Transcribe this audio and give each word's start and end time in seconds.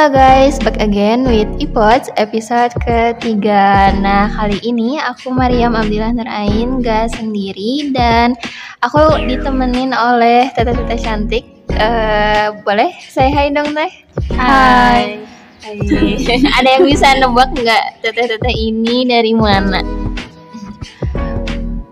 Halo 0.00 0.16
guys, 0.16 0.56
back 0.56 0.80
again 0.80 1.28
with 1.28 1.44
Ipods 1.60 2.08
episode 2.16 2.72
ketiga. 2.88 3.92
Nah 4.00 4.32
kali 4.32 4.56
ini 4.64 4.96
aku 4.96 5.28
Mariam 5.28 5.76
Abdillah 5.76 6.16
Nurain 6.16 6.80
gak 6.80 7.12
sendiri 7.20 7.92
dan 7.92 8.32
aku 8.80 9.20
ditemenin 9.28 9.92
oleh 9.92 10.48
tete-tete 10.56 10.96
cantik. 11.04 11.44
Uh, 11.76 12.48
boleh 12.64 12.96
saya 13.12 13.28
hai 13.28 13.52
dong 13.52 13.76
teh? 13.76 13.92
Hai. 14.40 15.20
Hai. 15.68 15.76
Ada 16.64 16.80
yang 16.80 16.88
bisa 16.88 17.12
nebak 17.20 17.52
nggak 17.52 18.00
tete-tete 18.00 18.56
ini 18.56 19.04
dari 19.04 19.36
mana? 19.36 19.84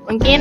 Mungkin 0.09 0.41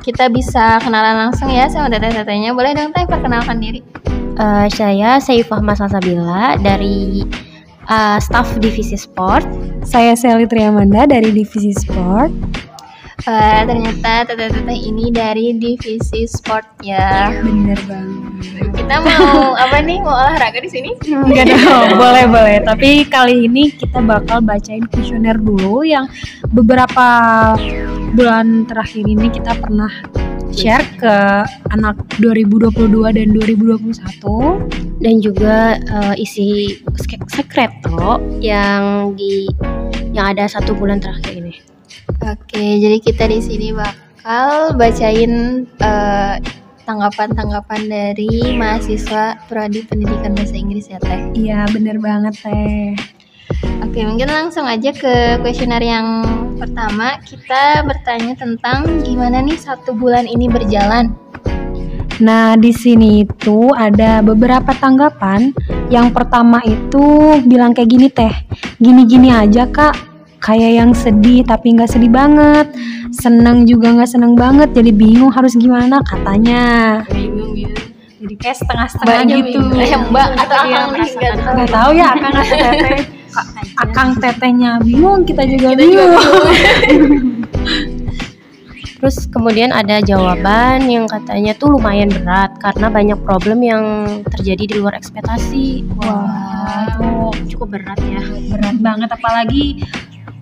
kita 0.00 0.32
bisa 0.32 0.80
kenalan 0.80 1.28
langsung 1.28 1.52
ya 1.52 1.68
sama 1.68 1.92
tete-tetenya. 1.92 2.56
Boleh 2.56 2.72
dong 2.72 2.96
teh 2.96 3.04
perkenalkan 3.04 3.60
diri. 3.60 3.84
Uh, 4.32 4.64
saya 4.72 5.20
Saifah 5.20 5.60
Masalsabila 5.60 6.56
dari 6.56 7.20
uh, 7.88 8.16
staff 8.16 8.48
divisi 8.58 8.96
sport. 8.96 9.44
Saya 9.84 10.16
Sally 10.16 10.48
Triamanda 10.48 11.04
dari 11.04 11.30
divisi 11.36 11.76
sport. 11.76 12.32
Uh, 13.22 13.62
ternyata 13.68 14.26
teteh-teteh 14.26 14.78
ini 14.82 15.14
dari 15.14 15.54
divisi 15.54 16.26
sport 16.26 16.64
ya. 16.82 17.30
Bener 17.44 17.78
banget. 17.86 18.72
Kita 18.72 18.94
mau 19.04 19.54
apa 19.54 19.78
nih? 19.84 20.02
Mau 20.02 20.10
olahraga 20.10 20.58
di 20.58 20.70
sini? 20.72 20.90
Enggak 21.06 21.52
dong, 21.52 22.00
boleh 22.00 22.24
boleh. 22.26 22.56
Tapi 22.66 23.06
kali 23.06 23.46
ini 23.46 23.70
kita 23.70 24.02
bakal 24.02 24.42
bacain 24.42 24.88
kuesioner 24.90 25.38
dulu 25.38 25.86
yang 25.86 26.10
beberapa 26.50 27.06
bulan 28.16 28.64
terakhir 28.66 29.04
ini 29.06 29.28
kita 29.30 29.54
pernah 29.60 29.92
share 30.52 30.84
ke 31.00 31.16
anak 31.72 31.96
2022 32.20 33.16
dan 33.16 33.28
2021 33.34 35.02
dan 35.02 35.14
juga 35.18 35.56
uh, 35.90 36.14
isi 36.14 36.78
sekreto 37.32 38.22
yang 38.38 39.12
di 39.18 39.48
yang 40.12 40.36
ada 40.36 40.46
satu 40.46 40.76
bulan 40.76 41.00
terakhir 41.00 41.40
ini. 41.40 41.54
Oke, 42.22 42.78
jadi 42.78 42.96
kita 43.02 43.24
di 43.26 43.40
sini 43.42 43.74
bakal 43.74 44.76
bacain 44.78 45.64
tanggapan 45.80 46.62
tanggapan-tanggapan 46.82 47.80
dari 47.88 48.58
mahasiswa 48.58 49.38
prodi 49.46 49.86
pendidikan 49.86 50.34
bahasa 50.34 50.54
Inggris 50.54 50.90
ya 50.90 50.98
teh. 51.02 51.20
Iya 51.34 51.66
bener 51.70 51.98
banget 51.98 52.34
teh. 52.42 52.94
Oke, 53.82 54.02
mungkin 54.06 54.30
langsung 54.30 54.66
aja 54.66 54.90
ke 54.94 55.38
kuesioner 55.42 55.82
yang 55.82 56.24
pertama. 56.62 57.18
Kita 57.26 57.82
bertanya 57.82 58.38
tentang 58.38 59.02
gimana 59.02 59.42
nih 59.42 59.58
satu 59.58 59.90
bulan 59.98 60.30
ini 60.30 60.46
berjalan. 60.46 61.10
Nah, 62.22 62.54
di 62.54 62.70
sini 62.70 63.26
itu 63.26 63.74
ada 63.74 64.22
beberapa 64.22 64.70
tanggapan. 64.78 65.50
Yang 65.90 66.14
pertama 66.14 66.62
itu 66.62 67.34
bilang 67.42 67.74
kayak 67.74 67.90
gini 67.90 68.06
teh, 68.06 68.30
gini-gini 68.78 69.34
aja 69.34 69.66
kak, 69.66 69.98
kayak 70.38 70.78
yang 70.78 70.94
sedih 70.94 71.42
tapi 71.42 71.74
nggak 71.74 71.90
sedih 71.90 72.14
banget, 72.14 72.70
senang 73.10 73.66
juga 73.66 73.90
nggak 73.90 74.10
senang 74.14 74.38
banget, 74.38 74.70
jadi 74.70 74.94
bingung 74.94 75.34
harus 75.34 75.58
gimana 75.58 75.98
katanya. 76.06 77.02
Bingung 77.10 77.58
gitu. 77.58 77.90
Jadi 78.22 78.34
kayak 78.38 78.56
setengah-setengah 78.62 79.22
gitu. 79.34 79.58
Eh, 79.82 79.98
mbak 79.98 80.28
atau 80.38 80.58
akang 80.62 80.90
nih 80.94 81.10
nggak 81.42 81.70
tahu 81.74 81.90
ya 81.98 82.08
akang 82.14 82.34
Akang 83.80 84.16
tetehnya 84.20 84.78
bingung, 84.84 85.24
kita 85.24 85.48
juga 85.48 85.72
kita 85.74 85.80
bingung. 85.80 86.12
Juga 86.12 86.72
bingung. 86.86 87.28
Terus 89.02 89.26
kemudian 89.34 89.74
ada 89.74 89.98
jawaban 89.98 90.86
yang 90.86 91.10
katanya 91.10 91.58
tuh 91.58 91.74
lumayan 91.74 92.06
berat 92.06 92.54
karena 92.62 92.86
banyak 92.86 93.18
problem 93.26 93.58
yang 93.58 93.82
terjadi 94.30 94.62
di 94.62 94.74
luar 94.78 94.94
ekspektasi. 94.94 95.82
Wah, 95.98 96.06
wow, 96.06 97.34
itu 97.34 97.50
cukup 97.50 97.82
berat 97.82 97.98
ya. 97.98 98.22
Berat 98.54 98.78
banget 98.78 99.10
apalagi 99.10 99.82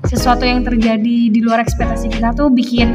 sesuatu 0.05 0.45
yang 0.45 0.61
terjadi 0.61 1.33
di 1.33 1.41
luar 1.41 1.65
ekspektasi 1.65 2.13
kita 2.13 2.37
tuh 2.37 2.53
bikin 2.53 2.89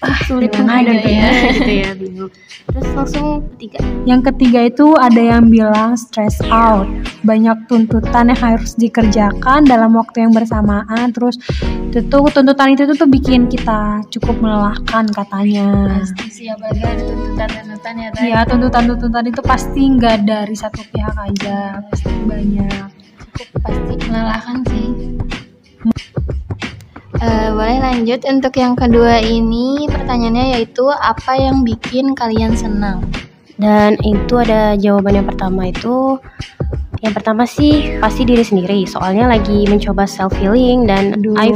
ah, 0.00 0.18
sulit 0.24 0.52
ada 0.56 0.92
gitu 0.96 1.08
ya, 1.08 1.30
gitu 1.56 1.72
ya 1.72 1.90
bingung. 1.96 2.32
Terus 2.70 2.88
langsung 2.94 3.26
ketiga. 3.54 3.78
Yang 4.06 4.20
ketiga 4.32 4.60
itu 4.70 4.86
ada 4.94 5.18
yang 5.20 5.50
bilang 5.50 5.98
stress 5.98 6.38
out, 6.48 6.86
banyak 7.26 7.56
tuntutan 7.66 8.30
yang 8.30 8.40
harus 8.40 8.78
dikerjakan 8.78 9.66
dalam 9.66 9.90
waktu 9.98 10.22
yang 10.22 10.32
bersamaan. 10.32 11.10
Terus 11.10 11.36
itu 11.90 11.98
tuh 12.06 12.30
tuntutan 12.30 12.70
itu 12.70 12.86
tuh 12.94 13.10
bikin 13.10 13.50
kita 13.50 14.06
cukup 14.14 14.38
melelahkan 14.38 15.10
katanya. 15.10 15.98
Pasti 15.98 16.28
sih 16.30 16.46
apalagi 16.46 16.82
ada 16.86 17.02
tuntutan-tuntutan 17.02 17.92
ya. 17.98 18.08
Iya 18.22 18.40
tuntutan-tuntutan 18.46 19.24
itu 19.26 19.40
pasti 19.42 19.82
nggak 19.98 20.16
dari 20.22 20.54
satu 20.54 20.80
pihak 20.94 21.16
aja, 21.18 21.82
pasti 21.90 22.12
banyak. 22.22 22.86
Cukup 23.34 23.60
pasti 23.66 23.94
melelahkan 24.06 24.56
sih. 24.70 24.88
Uh, 27.20 27.52
boleh 27.52 27.82
lanjut 27.82 28.22
untuk 28.24 28.54
yang 28.56 28.72
kedua 28.72 29.20
ini 29.20 29.89
pertanyaannya 30.10 30.58
yaitu 30.58 30.90
apa 30.90 31.38
yang 31.38 31.62
bikin 31.62 32.18
kalian 32.18 32.58
senang? 32.58 32.98
Dan 33.54 33.94
itu 34.02 34.42
ada 34.42 34.74
jawaban 34.74 35.22
yang 35.22 35.28
pertama 35.30 35.70
itu 35.70 36.18
yang 36.98 37.14
pertama 37.14 37.46
sih 37.46 37.94
pasti 38.02 38.26
diri 38.26 38.42
sendiri 38.42 38.90
soalnya 38.90 39.30
lagi 39.30 39.70
mencoba 39.70 40.10
self 40.10 40.34
healing 40.34 40.82
dan 40.82 41.14
I 41.38 41.54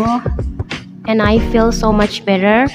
and 1.10 1.18
I 1.18 1.42
feel 1.50 1.74
so 1.74 1.90
much 1.90 2.22
better. 2.22 2.70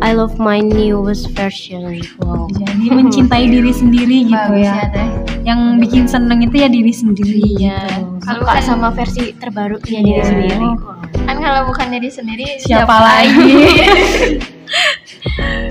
I 0.00 0.16
love 0.16 0.40
my 0.40 0.64
newest 0.64 1.36
version. 1.36 2.00
Wow. 2.24 2.48
Jadi 2.48 2.88
mencintai 2.88 3.44
diri 3.60 3.68
sendiri 3.68 4.32
gitu 4.32 4.32
Bagus 4.32 4.64
ya. 4.64 4.88
ya 4.88 5.04
Yang 5.44 5.60
bikin 5.84 6.04
seneng 6.08 6.40
itu 6.40 6.56
ya 6.56 6.72
diri 6.72 6.92
sendiri. 6.96 7.44
Gitu. 7.52 8.00
Kalau 8.24 8.48
sama 8.64 8.88
versi 8.96 9.36
terbaru 9.36 9.76
ya 9.84 10.00
diri 10.00 10.24
sendiri. 10.24 10.68
Kan 11.28 11.36
kalau 11.36 11.68
bukan 11.68 11.92
diri 11.92 12.08
sendiri 12.08 12.56
siapa, 12.64 12.88
siapa 12.88 12.96
lagi? 12.96 13.52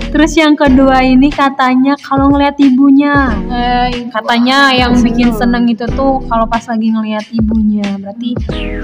Terus 0.08 0.32
yang 0.34 0.56
kedua 0.56 1.04
ini 1.04 1.28
katanya 1.28 1.92
kalau 2.00 2.28
ngelihat 2.28 2.56
ibunya, 2.58 3.28
eh, 3.48 4.08
katanya 4.08 4.72
yang 4.72 4.96
bikin 4.98 5.28
seneng 5.32 5.68
itu 5.68 5.84
tuh 5.92 6.20
kalau 6.24 6.48
pas 6.48 6.64
lagi 6.64 6.88
ngelihat 6.88 7.26
ibunya, 7.30 7.84
berarti 8.00 8.32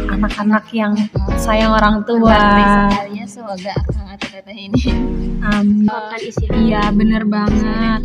anak-anak 0.07 0.65
yang 0.71 0.93
sayang 1.37 1.73
orang 1.73 2.05
tua. 2.05 2.37
Semoga 3.25 4.53
ini. 4.53 4.81
Amin. 5.43 5.89
Iya 6.53 6.83
bener 6.93 7.23
banget. 7.25 8.01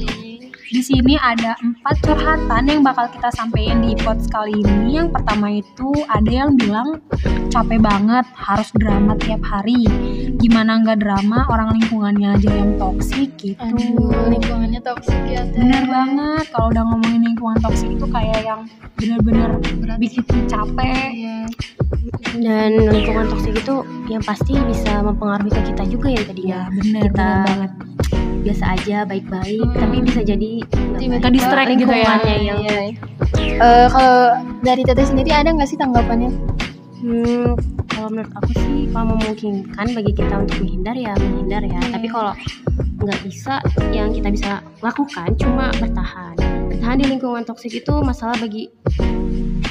Di 0.69 0.85
sini 0.85 1.17
ada 1.17 1.57
empat 1.65 1.97
curhatan 2.05 2.69
yang 2.69 2.85
bakal 2.85 3.09
kita 3.09 3.33
sampaikan 3.33 3.81
di 3.81 3.97
podcast 3.97 4.29
kali 4.29 4.61
ini. 4.61 5.01
Yang 5.01 5.17
pertama 5.17 5.49
itu 5.49 5.89
ada 6.05 6.29
yang 6.29 6.53
bilang 6.61 7.01
capek 7.49 7.81
banget, 7.81 8.21
harus 8.37 8.69
drama 8.77 9.17
tiap 9.17 9.41
hari. 9.41 9.89
Gimana 10.37 10.77
nggak 10.85 11.01
drama, 11.01 11.49
orang 11.49 11.73
lingkungannya 11.73 12.37
aja 12.37 12.53
yang 12.53 12.77
toksik 12.77 13.33
gitu. 13.41 13.57
Aduh, 13.65 14.29
lingkungannya 14.29 14.77
toksik 14.85 15.17
ya. 15.25 15.41
Teh. 15.49 15.57
Bener 15.57 15.89
banget. 15.89 16.45
Kalau 16.53 16.69
udah 16.69 16.83
ngomongin 16.85 17.21
lingkungan 17.33 17.57
toksik 17.65 17.89
itu 17.89 18.05
kayak 18.05 18.39
yang 18.45 18.61
bener-bener 18.93 19.57
bikin 19.97 20.21
capek. 20.45 21.09
Iya. 21.17 21.37
Dan 22.37 22.93
lingkungan 22.93 23.25
toksik 23.25 23.57
itu 23.57 23.81
yang 24.05 24.21
pasti 24.21 24.53
bisa 24.69 25.01
mempengaruhi 25.01 25.49
ke 25.49 25.73
kita 25.73 25.83
juga 25.89 26.13
ya 26.13 26.21
tadi 26.21 26.43
ya. 26.45 26.69
Bener, 26.69 27.09
kita 27.09 27.25
bener 27.25 27.45
banget 27.49 27.71
biasa 28.49 28.65
aja 28.81 28.97
baik-baik 29.05 29.61
hmm. 29.61 29.77
tapi 29.77 29.95
bisa 30.01 30.21
jadi 30.25 30.51
tiba-tiba 30.97 31.29
distract 31.29 31.69
gitu 31.77 31.93
ya 31.93 32.17
yang 32.33 32.59
iya. 32.65 32.81
uh, 33.61 33.87
kalau 33.93 34.17
dari 34.65 34.81
teteh 34.81 35.05
sendiri 35.05 35.29
ada 35.29 35.53
nggak 35.53 35.69
sih 35.69 35.77
tanggapannya 35.77 36.33
hmm, 37.05 37.53
kalau 37.93 38.09
menurut 38.09 38.33
aku 38.41 38.51
sih 38.57 38.89
kalau 38.89 39.13
memungkinkan 39.13 39.87
bagi 39.93 40.11
kita 40.17 40.33
untuk 40.33 40.57
menghindar 40.65 40.97
ya 40.97 41.13
menghindar 41.13 41.61
ya 41.61 41.77
hmm. 41.77 41.93
tapi 41.93 42.07
kalau 42.09 42.33
nggak 43.05 43.19
bisa 43.21 43.61
yang 43.93 44.09
kita 44.17 44.33
bisa 44.33 44.51
lakukan 44.81 45.29
cuma 45.37 45.69
bertahan 45.77 46.33
bertahan 46.73 46.97
di 46.97 47.05
lingkungan 47.05 47.45
toksik 47.45 47.85
itu 47.85 47.93
masalah 48.01 48.33
bagi 48.41 48.73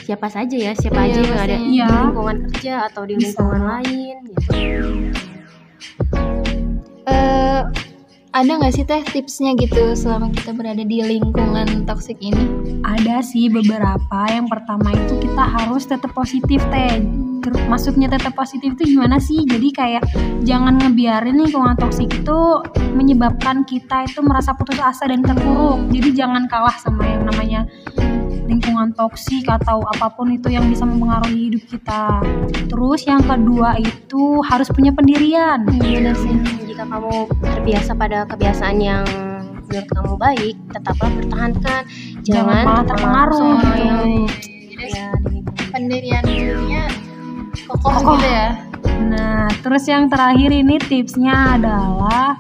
siapa 0.07 0.31
saja 0.31 0.57
ya 0.57 0.73
siapa 0.79 1.03
iya, 1.03 1.11
aja 1.11 1.19
yang 1.19 1.35
ada 1.35 1.57
iya. 1.59 1.89
di 1.91 1.99
lingkungan 2.07 2.37
kerja 2.47 2.75
atau 2.89 3.03
di 3.05 3.15
lingkungan 3.19 3.59
bisa. 3.59 3.71
lain 3.75 4.17
gitu. 4.23 4.41
uh, 7.11 7.61
ada 8.39 8.55
nggak 8.55 8.71
sih 8.71 8.87
teh 8.87 9.03
tipsnya 9.03 9.59
gitu 9.59 9.99
selama 9.99 10.31
kita 10.31 10.55
berada 10.55 10.87
di 10.87 11.03
lingkungan 11.03 11.83
toksik 11.83 12.23
ini? 12.23 12.47
Ada 12.87 13.19
sih 13.19 13.51
beberapa. 13.51 14.31
Yang 14.31 14.47
pertama 14.55 14.95
itu 14.95 15.19
kita 15.19 15.43
harus 15.43 15.83
tetap 15.91 16.15
positif 16.15 16.63
teh. 16.71 17.03
Masuknya 17.67 18.07
tetap 18.07 18.39
positif 18.39 18.79
itu 18.79 18.95
gimana 18.95 19.19
sih? 19.19 19.43
Jadi 19.43 19.75
kayak 19.75 20.07
jangan 20.47 20.79
ngebiarin 20.79 21.35
lingkungan 21.35 21.75
toksik 21.83 22.15
itu 22.15 22.39
menyebabkan 22.95 23.67
kita 23.67 24.07
itu 24.07 24.23
merasa 24.23 24.55
putus 24.55 24.79
asa 24.79 25.11
dan 25.11 25.27
terpuruk. 25.27 25.91
Jadi 25.91 26.15
jangan 26.15 26.47
kalah 26.47 26.79
sama 26.79 27.11
yang 27.11 27.27
namanya 27.27 27.67
lingkungan 28.49 28.97
toksik 28.97 29.45
atau 29.45 29.85
apa 29.85 30.09
pun 30.17 30.33
itu 30.33 30.49
yang 30.49 30.65
bisa 30.73 30.89
mempengaruhi 30.89 31.53
hidup 31.53 31.63
kita. 31.69 32.25
Terus 32.67 33.05
yang 33.05 33.21
kedua 33.21 33.77
itu 33.77 34.41
harus 34.49 34.73
punya 34.73 34.91
pendirian. 34.91 35.69
Iya 35.85 36.17
sih. 36.17 36.35
Jika 36.65 36.89
kamu 36.89 37.29
terbiasa 37.45 37.93
pada 37.93 38.25
kebiasaan 38.25 38.77
yang 38.81 39.05
menurut 39.69 39.89
kamu 39.93 40.13
baik, 40.17 40.57
tetaplah 40.73 41.11
pertahankan. 41.13 41.83
Jangan, 42.25 42.25
Jangan 42.25 42.65
malah 42.65 42.85
terpengaruh. 42.89 43.53
Gitu. 43.61 44.09
Jadi 44.89 45.39
pendiriannya 45.69 46.85
kokoh, 47.69 47.93
Kokoh. 47.93 48.17
gitu 48.17 48.29
ya 48.33 48.49
Nah, 48.99 49.47
terus 49.63 49.85
yang 49.87 50.11
terakhir 50.11 50.51
ini 50.51 50.77
tipsnya 50.83 51.59
adalah 51.59 52.39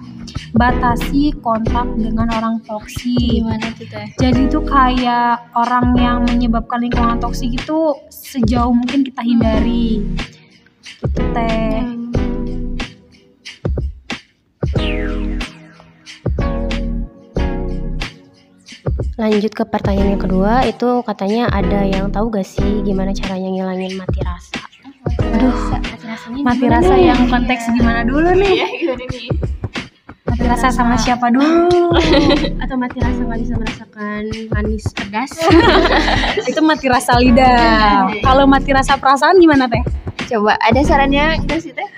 batasi 0.55 1.35
kontak 1.45 1.89
dengan 1.97 2.29
orang 2.33 2.61
toksik. 2.65 3.43
gimana 3.43 3.69
tuh 3.77 3.87
teh 3.89 4.06
Jadi 4.17 4.49
itu 4.49 4.61
kayak 4.65 5.53
orang 5.56 5.93
yang 5.97 6.19
menyebabkan 6.25 6.81
lingkungan 6.85 7.19
toksik 7.21 7.53
itu 7.53 7.79
sejauh 8.09 8.73
mungkin 8.73 9.05
kita 9.05 9.21
hindari. 9.25 10.05
Gitu 10.85 11.23
teh. 11.35 11.83
Lanjut 19.19 19.50
ke 19.50 19.67
pertanyaan 19.67 20.15
yang 20.15 20.23
kedua, 20.23 20.62
itu 20.62 21.03
katanya 21.03 21.50
ada 21.50 21.83
yang 21.83 22.06
tahu 22.15 22.31
gak 22.31 22.47
sih 22.47 22.87
gimana 22.87 23.11
caranya 23.11 23.50
ngilangin 23.50 23.99
mati 23.99 24.23
rasa? 24.23 24.62
aduh 25.19 25.59
Mati 25.75 26.06
rasanya 26.06 26.43
Mati 26.47 26.67
rasa 26.71 26.95
yang 26.95 27.21
konteks 27.27 27.67
gimana 27.75 28.06
dulu 28.06 28.31
nih? 28.39 28.59
Mati 30.38 30.55
rasa 30.55 30.70
sama 30.70 30.94
siapa 30.94 31.35
dulu? 31.35 31.90
atau 32.62 32.79
mati 32.79 33.02
rasa 33.02 33.26
nggak 33.26 33.40
bisa 33.43 33.55
merasakan 33.58 34.23
manis 34.55 34.87
pedas? 34.94 35.35
itu 36.55 36.62
mati 36.62 36.87
rasa 36.87 37.19
lidah. 37.19 38.06
Kalau 38.23 38.46
mati 38.46 38.70
rasa 38.70 38.94
perasaan 39.02 39.43
gimana 39.43 39.67
teh? 39.67 39.82
coba 40.31 40.55
ada 40.62 40.79
sarannya 40.85 41.40
enggak 41.43 41.58
sih 41.58 41.73
teh 41.75 41.88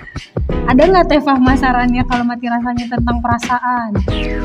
Ada 0.71 0.87
nggak 0.89 1.07
teh 1.11 1.21
Fahma 1.21 1.53
sarannya 1.53 2.01
kalau 2.09 2.25
mati 2.25 2.49
rasanya 2.49 2.89
tentang 2.89 3.21
perasaan? 3.21 3.93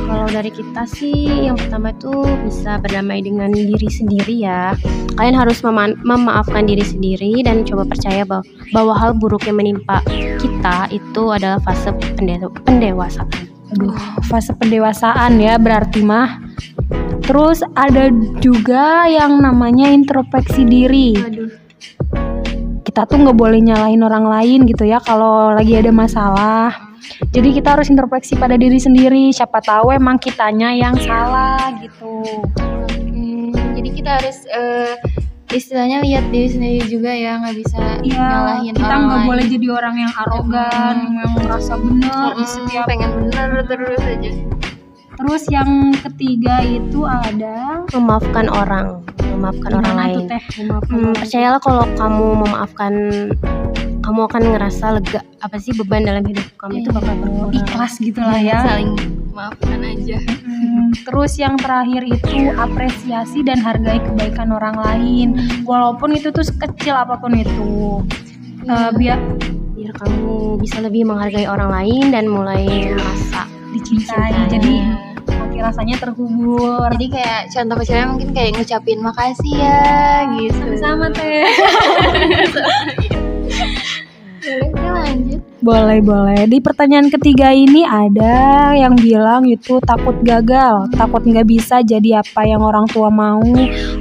Kalau 0.03 0.27
dari 0.27 0.51
kita 0.51 0.83
sih 0.83 1.47
yang 1.47 1.55
pertama 1.55 1.95
itu 1.95 2.11
bisa 2.43 2.75
berdamai 2.83 3.23
dengan 3.23 3.55
diri 3.55 3.87
sendiri 3.87 4.43
ya. 4.43 4.75
Kalian 5.15 5.39
harus 5.39 5.63
mema- 5.63 5.95
memaafkan 6.03 6.67
diri 6.67 6.83
sendiri 6.83 7.47
dan 7.47 7.63
coba 7.63 7.87
percaya 7.87 8.27
bahwa, 8.27 8.43
bahwa 8.75 8.93
hal 8.99 9.15
buruk 9.15 9.47
yang 9.47 9.55
menimpa 9.55 10.03
kita 10.43 10.91
itu 10.91 11.31
adalah 11.31 11.63
fase 11.63 11.95
pende- 12.19 12.51
pendewasaan. 12.67 13.54
Aduh, 13.73 13.97
fase 14.29 14.53
pendewasaan 14.53 15.41
ya 15.41 15.57
berarti 15.57 16.05
mah. 16.05 16.41
Terus 17.25 17.65
ada 17.73 18.13
juga 18.37 19.09
yang 19.09 19.41
namanya 19.41 19.89
introspeksi 19.89 20.61
diri. 20.61 21.17
aduh 21.17 21.49
Kita 22.85 23.09
tuh 23.09 23.17
nggak 23.25 23.35
boleh 23.35 23.59
nyalahin 23.59 24.05
orang 24.05 24.29
lain 24.29 24.59
gitu 24.69 24.85
ya 24.85 25.01
kalau 25.01 25.51
lagi 25.51 25.73
ada 25.75 25.89
masalah. 25.89 26.69
Jadi 27.33 27.57
kita 27.57 27.75
harus 27.75 27.89
introspeksi 27.89 28.37
pada 28.37 28.55
diri 28.55 28.77
sendiri. 28.77 29.33
Siapa 29.33 29.59
tahu 29.59 29.91
emang 29.91 30.21
kitanya 30.21 30.71
yang 30.71 30.95
salah 31.01 31.73
gitu. 31.81 32.21
Hmm, 32.61 33.51
jadi 33.73 33.89
kita 33.89 34.09
harus 34.21 34.37
eh, 34.47 34.93
istilahnya 35.55 35.97
lihat 35.99 36.27
diri 36.27 36.47
sendiri 36.47 36.83
juga 36.85 37.09
ya 37.09 37.37
nggak 37.37 37.55
bisa 37.55 37.79
Iya, 38.01 38.19
nyalahin 38.19 38.73
kita 38.73 38.85
orang 38.85 39.01
nggak 39.01 39.17
lain. 39.17 39.27
boleh 39.27 39.45
jadi 39.47 39.67
orang 39.71 39.95
yang 39.97 40.13
arogan, 40.17 40.95
yang 41.15 41.31
merasa 41.37 41.73
benar 41.75 42.29
di 42.29 42.35
Mm-mm, 42.37 42.45
setiap. 42.45 42.85
pengen 42.85 43.11
bener 43.15 43.49
terus 43.65 44.01
aja 44.01 44.31
Terus 45.15 45.43
yang 45.47 45.69
ketiga 45.97 46.59
itu 46.59 46.99
ada 47.01 47.87
Memaafkan 47.89 48.45
orang, 48.45 48.99
memaafkan 49.25 49.71
orang 49.73 49.87
Gimana 49.89 50.03
lain. 50.03 50.15
tuh 50.17 50.23
teh? 50.27 50.41
Memaafkan 50.59 50.91
Hmm, 50.91 51.01
orang. 51.01 51.15
percayalah 51.15 51.61
kalau 51.61 51.83
kamu 51.89 52.25
memaafkan 52.37 52.93
kamu 54.01 54.19
akan 54.21 54.41
ngerasa 54.45 54.85
lega 54.93 55.21
apa 55.39 55.55
sih 55.55 55.73
beban 55.73 56.03
dalam 56.03 56.21
hidup 56.21 56.45
kamu 56.57 56.77
itu 56.79 56.89
bakal 56.91 57.15
berkurang. 57.15 57.51
ikhlas 57.53 57.93
gitu 57.97 58.19
lah 58.19 58.37
ya. 58.37 58.59
saling 58.61 58.91
maafkan 59.31 59.79
aja 59.81 60.17
Hmm, 60.19 60.54
terus 61.05 61.37
yang 61.39 61.55
terakhir 61.59 62.03
itu 62.05 62.51
apresiasi 62.55 63.43
dan 63.43 63.59
hargai 63.59 63.99
kebaikan 64.01 64.51
orang 64.51 64.75
lain, 64.79 65.27
walaupun 65.67 66.15
itu 66.15 66.31
tuh 66.31 66.45
kecil 66.55 66.95
apa 66.95 67.19
pun 67.19 67.35
itu. 67.35 68.01
Eh, 68.65 68.91
biar 68.97 69.19
biar 69.77 69.91
kamu 70.01 70.57
bisa 70.57 70.81
lebih 70.81 71.05
menghargai 71.05 71.45
orang 71.45 71.69
lain 71.69 72.09
dan 72.09 72.25
mulai 72.25 72.89
merasa 72.95 73.45
dicintai. 73.75 74.33
Dicintai. 74.33 74.49
Jadi 74.49 74.75
hati 75.29 75.57
rasanya 75.61 75.95
terhubur. 76.01 76.89
jadi 76.97 77.05
kayak 77.11 77.41
contoh 77.53 77.75
kecilnya 77.77 78.07
mungkin 78.09 78.29
kayak 78.33 78.51
ngucapin 78.57 78.99
makasih 79.05 79.55
ya 79.55 80.25
gitu 80.33 80.65
sama 80.81 81.13
teh. 81.13 81.45
boleh 84.45 84.69
kita 84.69 84.89
lanjut 84.93 85.24
Boleh, 85.65 85.97
boleh. 85.97 86.45
Di 86.45 86.61
pertanyaan 86.61 87.09
ketiga 87.09 87.49
ini 87.49 87.81
ada 87.81 88.69
yang 88.77 88.93
bilang 88.93 89.49
itu 89.49 89.81
takut 89.81 90.13
gagal, 90.21 90.85
takut 90.93 91.25
nggak 91.25 91.41
bisa 91.49 91.81
jadi 91.81 92.21
apa 92.21 92.45
yang 92.45 92.61
orang 92.61 92.85
tua 92.85 93.09
mau, 93.09 93.41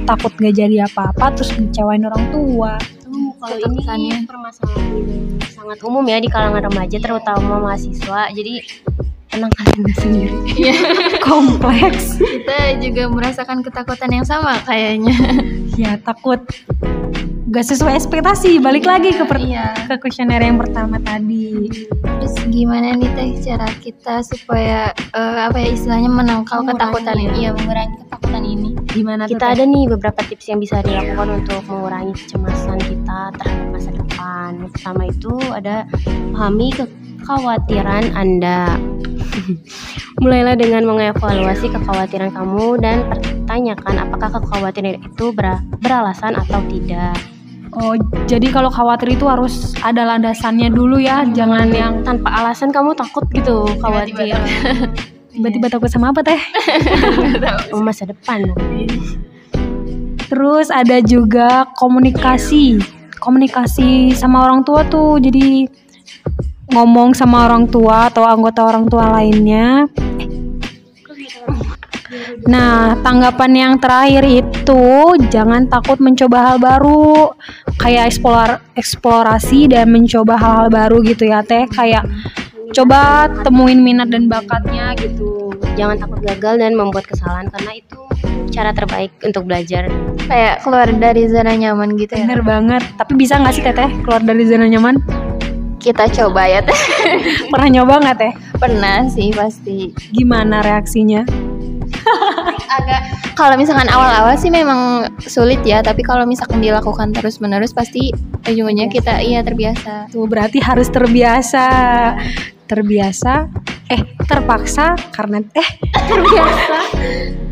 takut 0.05 0.29
nggak 0.37 0.53
jadi 0.61 0.85
apa-apa, 0.85 1.33
terus 1.33 1.49
ngecewain 1.57 2.05
orang 2.05 2.29
tua. 2.29 2.77
Tuh, 3.01 3.33
kalau 3.41 3.57
ini 3.57 3.81
permasalahan 4.29 4.93
yang 4.93 5.41
sangat 5.49 5.81
umum 5.81 6.05
ya 6.05 6.21
di 6.21 6.29
kalangan 6.29 6.69
remaja 6.69 7.01
terutama 7.01 7.57
mahasiswa. 7.57 8.29
Jadi 8.29 8.61
tenang 9.33 9.49
kalian 9.57 9.89
sendiri. 9.97 10.37
Kompleks. 11.25 12.21
kita 12.21 12.77
juga 12.77 13.09
merasakan 13.09 13.65
ketakutan 13.65 14.13
yang 14.13 14.25
sama 14.29 14.61
kayaknya 14.69 15.17
ya 15.81 15.97
takut 15.97 16.45
nggak 17.55 17.71
sesuai 17.71 17.95
ekspektasi. 17.95 18.59
Balik 18.59 18.83
lagi 18.83 19.15
ke 19.15 19.23
per- 19.23 19.39
iya 19.39 19.71
ke 19.87 19.95
kuesioner 19.95 20.43
yang 20.43 20.59
pertama 20.59 20.99
tadi. 20.99 21.71
terus 22.03 22.35
gimana 22.51 22.91
nih 22.99 23.07
teh 23.15 23.31
cara 23.47 23.69
kita 23.79 24.19
supaya 24.19 24.91
eh, 25.15 25.39
apa 25.45 25.55
ya 25.55 25.71
istilahnya 25.71 26.11
menangkal 26.11 26.65
Mengurangi 26.65 26.75
ketakutan 26.99 27.15
ya. 27.15 27.23
ini 27.23 27.39
ya 27.39 27.51
mengurangi 27.53 27.95
ketakutan 28.01 28.43
ini 28.43 28.69
Gimana 28.91 29.21
tuh? 29.23 29.31
Kita 29.35 29.45
ada 29.55 29.63
nih 29.63 29.83
beberapa 29.87 30.19
tips 30.19 30.45
yang 30.51 30.59
bisa 30.59 30.83
dilakukan 30.83 31.27
untuk 31.31 31.59
mengurangi 31.67 32.11
kecemasan 32.17 32.79
kita 32.81 33.19
terhadap 33.39 33.67
masa 33.71 33.91
depan. 33.91 34.49
Yang 34.59 34.71
pertama 34.75 35.01
itu 35.07 35.33
ada 35.51 35.75
pahami 36.35 36.67
kekhawatiran 36.75 38.03
Anda. 38.15 38.59
Mulailah 40.23 40.55
dengan 40.55 40.83
mengevaluasi 40.87 41.71
kekhawatiran 41.71 42.31
kamu 42.31 42.67
dan 42.79 42.97
pertanyakan 43.07 43.95
apakah 44.01 44.29
kekhawatiran 44.39 44.99
itu 44.99 45.25
ber- 45.31 45.63
beralasan 45.79 46.35
atau 46.35 46.59
tidak. 46.67 47.15
Oh, 47.75 47.91
jadi 48.23 48.55
kalau 48.55 48.71
khawatir 48.71 49.19
itu 49.19 49.27
harus 49.27 49.75
ada 49.83 50.07
landasannya 50.07 50.71
dulu 50.71 50.95
ya, 50.95 51.27
jangan 51.35 51.67
yang 51.75 52.07
Tanpa 52.07 52.31
alasan 52.31 52.71
kamu 52.71 52.95
takut 52.95 53.27
gitu 53.35 53.67
khawatir 53.83 54.31
tiba-tiba 55.35 55.67
takut 55.67 55.91
sama 55.93 56.15
apa 56.15 56.23
teh? 56.23 56.39
sama 57.67 57.83
masa 57.91 58.07
depan. 58.07 58.55
Terus 60.31 60.71
ada 60.71 61.03
juga 61.03 61.67
komunikasi. 61.75 62.79
Komunikasi 63.19 64.15
sama 64.15 64.47
orang 64.47 64.63
tua 64.63 64.87
tuh 64.87 65.19
jadi 65.19 65.67
ngomong 66.71 67.11
sama 67.11 67.51
orang 67.51 67.67
tua 67.67 68.07
atau 68.07 68.23
anggota 68.23 68.63
orang 68.63 68.87
tua 68.87 69.11
lainnya. 69.19 69.91
Nah, 72.45 72.97
tanggapan 73.01 73.51
yang 73.53 73.73
terakhir 73.79 74.23
itu 74.25 74.83
jangan 75.31 75.65
takut 75.67 75.97
mencoba 75.99 76.53
hal 76.53 76.57
baru, 76.61 77.33
kayak 77.79 78.13
eksplor 78.13 78.61
eksplorasi 78.75 79.71
dan 79.71 79.89
mencoba 79.89 80.35
hal-hal 80.37 80.67
baru 80.69 80.99
gitu 81.03 81.27
ya 81.29 81.41
teh, 81.41 81.65
kayak 81.71 82.05
coba 82.75 83.31
temuin 83.41 83.79
minat 83.79 84.11
dan 84.11 84.27
bakatnya 84.27 84.93
gitu. 84.99 85.53
Jangan 85.75 85.99
takut 85.99 86.19
gagal 86.23 86.55
dan 86.59 86.71
membuat 86.75 87.03
kesalahan 87.07 87.51
karena 87.51 87.71
itu 87.75 87.99
cara 88.51 88.71
terbaik 88.71 89.11
untuk 89.23 89.43
belajar. 89.43 89.91
kayak 90.25 90.65
keluar 90.65 90.89
dari 90.89 91.29
zona 91.29 91.53
nyaman 91.53 91.93
gitu 92.01 92.17
ya 92.17 92.25
Bener 92.25 92.41
banget. 92.41 92.81
Tapi 92.97 93.13
bisa 93.13 93.37
nggak 93.37 93.53
sih 93.53 93.61
teteh 93.61 93.89
keluar 94.01 94.25
dari 94.25 94.43
zona 94.47 94.65
nyaman? 94.65 94.97
kita 95.85 96.09
coba 96.09 96.49
ya 96.49 96.65
teh 96.65 96.73
Pernah 97.53 97.69
nyoba 97.69 98.01
nggak 98.01 98.17
teh? 98.17 98.33
pernah 98.57 99.05
sih 99.05 99.29
pasti 99.29 99.93
Gimana 100.09 100.65
reaksinya? 100.65 101.21
Agak 102.79 103.01
kalau 103.35 103.55
misalkan 103.59 103.87
awal-awal 103.91 104.35
sih 104.39 104.51
memang 104.51 105.11
sulit 105.19 105.59
ya 105.67 105.83
tapi 105.83 106.03
kalau 106.03 106.23
misalkan 106.23 106.63
dilakukan 106.63 107.11
terus-menerus 107.11 107.75
pasti 107.75 108.15
ujung-ujungnya 108.47 108.87
kita 108.87 109.19
iya 109.19 109.43
terbiasa 109.43 109.95
Tuh 110.11 110.25
berarti 110.29 110.63
harus 110.63 110.87
terbiasa. 110.87 111.67
Terbiasa. 112.65 113.33
Eh 113.91 114.01
terpaksa 114.25 114.97
karena 115.13 115.43
eh 115.53 115.69
terbiasa. 115.91 116.77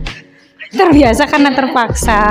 terbiasa 0.79 1.23
karena 1.29 1.49
terpaksa. 1.53 2.21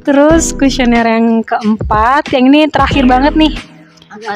Terus 0.00 0.56
kuesioner 0.56 1.04
yang 1.04 1.44
keempat, 1.44 2.32
yang 2.32 2.48
ini 2.48 2.70
terakhir 2.72 3.04
banget 3.04 3.34
nih. 3.36 3.52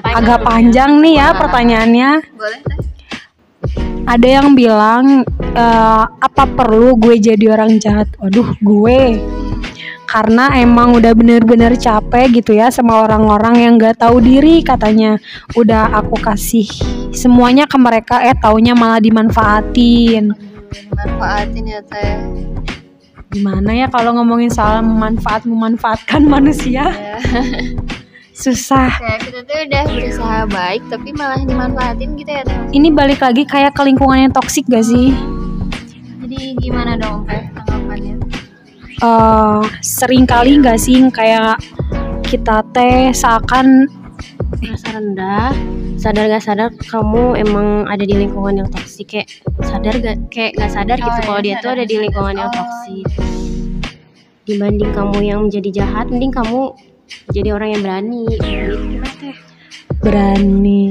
Agak 0.05 0.45
panjang 0.45 1.01
nih 1.01 1.15
ya 1.19 1.29
pertanyaannya. 1.35 2.11
boleh 2.37 2.84
Ada 4.05 4.41
yang 4.41 4.53
bilang 4.53 5.25
eh, 5.57 6.05
apa 6.05 6.45
perlu 6.45 6.93
gue 7.01 7.17
jadi 7.17 7.57
orang 7.57 7.81
jahat? 7.81 8.09
Waduh, 8.21 8.53
gue. 8.61 9.21
Karena 10.05 10.53
emang 10.61 10.95
udah 10.95 11.11
bener-bener 11.17 11.75
capek 11.75 12.39
gitu 12.39 12.55
ya 12.55 12.71
sama 12.71 13.03
orang-orang 13.03 13.65
yang 13.65 13.73
gak 13.81 14.05
tahu 14.05 14.21
diri 14.21 14.61
katanya. 14.61 15.17
Udah 15.57 15.91
aku 15.91 16.21
kasih 16.21 16.69
semuanya 17.11 17.65
ke 17.65 17.75
mereka 17.81 18.21
eh 18.23 18.37
taunya 18.37 18.77
malah 18.77 19.01
dimanfaatin. 19.01 20.37
Manfaatin 20.93 21.65
ya 21.65 21.81
teh. 21.83 22.21
Gimana 23.35 23.75
ya 23.75 23.91
kalau 23.91 24.15
ngomongin 24.21 24.53
soal 24.53 24.85
memanfaat 24.87 25.49
memanfaatkan 25.49 26.23
manusia? 26.35 26.93
Ya. 26.93 27.19
susah 28.35 28.91
Kayak 28.99 29.21
kita 29.23 29.41
tuh 29.43 29.59
udah 29.63 29.85
berusaha 29.89 30.39
baik 30.45 30.83
tapi 30.91 31.09
malah 31.11 31.39
dimanfaatin 31.41 32.19
gitu 32.19 32.31
ya 32.31 32.43
Teh. 32.43 32.59
ini 32.73 32.91
balik 32.91 33.23
lagi 33.23 33.43
kayak 33.45 33.73
ke 33.73 33.83
lingkungan 33.83 34.19
yang 34.21 34.33
toksik 34.33 34.67
gak 34.67 34.83
sih 34.83 35.15
Jadi 36.19 36.59
gimana 36.59 36.99
dong 36.99 37.23
Teh 37.25 37.47
tanggapannya? 37.55 38.15
eh 38.97 39.61
sering 39.81 40.25
kali 40.25 40.59
nggak 40.59 40.77
sih 40.77 40.99
kayak 41.09 41.59
kita 42.25 42.63
teh 42.71 43.11
seakan 43.11 43.87
merasa 44.59 44.89
rendah 44.93 45.51
sadar 45.95 46.25
gak 46.27 46.43
sadar 46.43 46.69
kamu 46.85 47.37
emang 47.37 47.85
ada 47.87 48.03
di 48.03 48.15
lingkungan 48.17 48.59
yang 48.59 48.69
toksik 48.69 49.15
kayak 49.15 49.29
sadar 49.63 49.95
gak 49.97 50.17
kayak 50.29 50.53
gak 50.55 50.71
sadar 50.71 50.97
Oh, 50.97 51.05
gitu 51.05 51.15
iya, 51.15 51.25
kalau 51.25 51.41
dia 51.41 51.55
tuh 51.59 51.71
ada 51.71 51.85
di 51.85 51.97
lingkungan 51.99 52.33
sadar. 52.33 52.41
yang 52.41 52.51
Oh, 52.51 52.57
toksik 52.57 53.07
dibanding 54.45 54.91
kamu 54.91 55.19
yang 55.23 55.41
menjadi 55.43 55.71
jahat 55.75 56.07
mending 56.07 56.29
kamu 56.31 56.73
jadi 57.33 57.49
orang 57.57 57.69
yang 57.75 57.83
berani. 57.83 58.23
Gimana 58.39 59.11
teh? 59.19 59.37
Berani. 60.01 60.83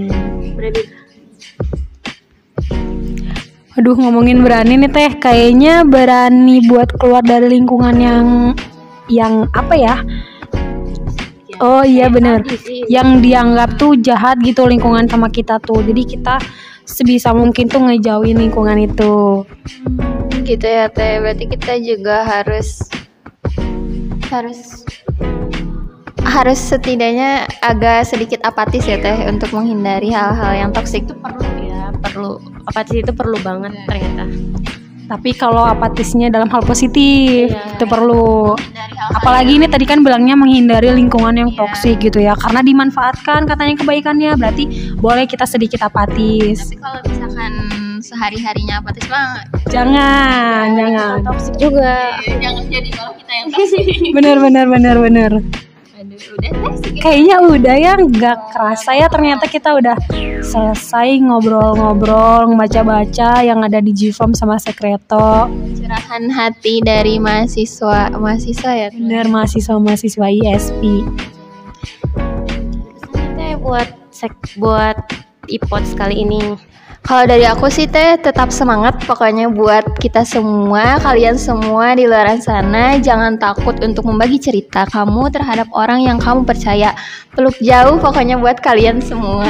Berani. 0.58 0.82
Aduh 3.74 3.98
ngomongin 3.98 4.46
berani 4.46 4.74
nih 4.78 4.92
teh. 4.92 5.12
Kayaknya 5.18 5.86
berani 5.86 6.62
buat 6.70 6.94
keluar 6.98 7.26
dari 7.26 7.50
lingkungan 7.58 7.96
yang 7.98 8.28
yang 9.10 9.50
apa 9.54 9.74
ya? 9.78 9.96
Oh 11.62 11.86
iya 11.86 12.10
bener. 12.10 12.42
sih, 12.50 12.84
yang 12.90 13.22
dianggap 13.22 13.78
tuh 13.78 13.96
jahat 14.02 14.42
gitu 14.42 14.66
lingkungan 14.66 15.06
sama 15.06 15.30
kita 15.30 15.62
tuh. 15.62 15.80
Jadi 15.86 16.04
kita 16.18 16.36
sebisa 16.84 17.32
mungkin 17.32 17.70
tuh 17.70 17.82
ngejauhin 17.88 18.42
lingkungan 18.42 18.78
itu. 18.84 19.46
Gitu 20.44 20.66
ya 20.66 20.90
Teh. 20.90 21.22
Berarti 21.22 21.46
kita 21.48 21.80
juga 21.80 22.26
harus 22.26 22.90
harus 24.34 24.82
harus 26.34 26.58
setidaknya 26.58 27.30
agak 27.62 28.04
sedikit 28.04 28.42
apatis 28.42 28.84
ya 28.84 28.98
Teh 28.98 29.30
untuk 29.30 29.54
menghindari 29.54 30.10
hal-hal 30.10 30.52
yang 30.58 30.72
toksik. 30.72 31.06
itu 31.06 31.14
perlu 31.16 31.46
ya 31.62 31.94
perlu 31.96 32.30
apatis 32.64 32.96
itu 32.98 33.12
perlu 33.12 33.38
banget 33.40 33.72
Iya. 33.72 33.84
ternyata 33.86 34.24
tapi 35.04 35.30
kalau 35.32 35.62
apatisnya 35.62 36.28
dalam 36.28 36.48
hal 36.48 36.64
positif 36.64 37.48
Iya. 37.48 37.76
itu 37.76 37.86
perlu 37.86 38.56
Menghindari 38.56 38.96
hal-hal 38.96 39.16
apalagi 39.16 39.52
ini 39.54 39.68
tadi 39.68 39.86
kan 39.86 40.00
bilangnya 40.00 40.34
menghindari 40.34 40.90
lingkungan 40.92 41.36
yang 41.36 41.50
Iya. 41.50 41.60
toksik 41.60 41.98
gitu 42.02 42.18
ya 42.18 42.34
karena 42.34 42.60
dimanfaatkan 42.62 43.46
katanya 43.46 43.76
kebaikannya 43.78 44.32
berarti 44.34 44.64
boleh 44.98 45.26
kita 45.26 45.46
sedikit 45.46 45.84
apatis 45.84 46.66
Tapi 46.66 46.80
kalau 46.80 47.00
misalkan 47.04 47.52
sehari-harinya 48.02 48.76
apatis 48.80 49.06
mah 49.06 49.44
jangan 49.70 50.66
jangan 50.74 51.18
toksik 51.22 51.56
juga 51.58 51.94
jangan 52.36 52.64
jadi 52.68 52.90
kalau 52.92 53.12
kita 53.14 53.32
yang 53.34 53.48
toksik. 53.54 53.86
bener 54.12 54.38
bener 54.40 54.66
bener 54.68 54.98
bener 55.00 55.32
Aduh, 55.36 55.73
udah 56.32 56.52
kayaknya 57.04 57.36
udah 57.44 57.76
ya 57.76 57.94
nggak 58.00 58.38
kerasa 58.56 58.96
ya. 58.96 59.08
Ternyata 59.12 59.46
kita 59.52 59.76
udah 59.76 59.98
selesai 60.40 61.20
ngobrol-ngobrol 61.20 62.56
baca-baca 62.56 63.44
yang 63.44 63.64
ada 63.64 63.84
di 63.84 63.92
Gform 63.92 64.32
sama 64.32 64.56
Sekreto. 64.62 65.52
Curahan 65.52 66.24
hati 66.32 66.80
dari 66.80 67.20
mahasiswa 67.20 68.14
mahasiswa 68.16 68.72
ya. 68.72 68.88
Bener 68.96 69.28
mahasiswa 69.28 69.76
mahasiswa 69.80 70.28
ISP 70.32 71.04
teh 73.54 73.62
buat 73.62 73.90
sek 74.10 74.34
buat 74.58 74.98
iPods 75.46 75.94
kali 75.94 76.26
ini 76.26 76.58
Kalau 77.04 77.28
dari 77.28 77.44
aku 77.44 77.68
sih 77.68 77.84
teh 77.84 78.16
tetap 78.16 78.48
semangat 78.48 78.96
pokoknya 79.04 79.52
buat 79.52 80.00
kita 80.00 80.24
semua, 80.24 80.96
kalian 81.04 81.36
semua 81.36 81.92
di 82.00 82.08
luar 82.08 82.32
sana 82.40 82.96
jangan 82.96 83.36
takut 83.36 83.76
untuk 83.84 84.08
membagi 84.08 84.40
cerita 84.40 84.88
kamu 84.88 85.28
terhadap 85.28 85.68
orang 85.76 86.00
yang 86.00 86.16
kamu 86.16 86.48
percaya. 86.48 86.96
Peluk 87.36 87.60
jauh 87.60 88.00
pokoknya 88.00 88.40
buat 88.40 88.64
kalian 88.64 89.04
semua. 89.04 89.44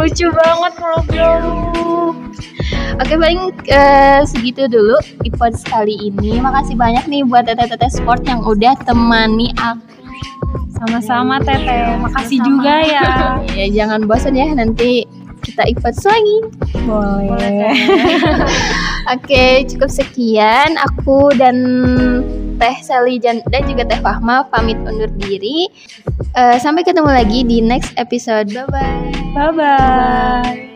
lucu 0.00 0.32
banget 0.32 0.72
peluk 0.80 1.06
jauh 1.12 2.16
Oke 2.96 3.20
paling 3.20 3.52
eh, 3.68 4.24
segitu 4.24 4.64
dulu 4.64 4.96
iPod 5.28 5.52
kali 5.68 6.08
ini. 6.08 6.40
Makasih 6.40 6.72
banyak 6.80 7.04
nih 7.04 7.20
buat 7.28 7.52
teteh-teteh 7.52 7.92
sport 7.92 8.24
yang 8.24 8.40
udah 8.40 8.72
temani 8.88 9.52
aku. 9.60 9.92
sama-sama 10.82 11.38
teteh 11.38 11.94
makasih 11.94 12.42
juga 12.42 12.82
ya 12.82 13.38
Ya 13.54 13.70
jangan 13.70 14.02
bosan 14.02 14.34
ya 14.34 14.50
nanti 14.50 15.06
kita 15.42 15.66
iPod 15.66 15.94
lagi. 15.98 16.38
boleh 16.86 17.74
Oke, 19.18 19.66
cukup 19.66 19.90
sekian. 19.90 20.78
Aku 20.78 21.34
dan 21.34 21.58
Teh 22.62 22.76
Sally 22.80 23.18
dan, 23.18 23.42
dan 23.50 23.66
juga 23.66 23.82
Teh 23.84 23.98
Fahma 23.98 24.46
pamit 24.46 24.78
undur 24.86 25.10
diri. 25.18 25.66
Eh, 26.38 26.56
sampai 26.62 26.86
ketemu 26.86 27.10
lagi 27.10 27.42
di 27.42 27.58
next 27.58 27.92
episode. 27.98 28.48
Bye 28.54 28.70
bye. 28.70 29.12
bye 29.34 29.52
bye 29.52 30.71